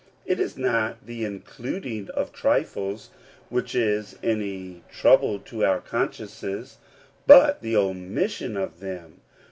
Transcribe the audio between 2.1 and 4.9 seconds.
of trifles which is any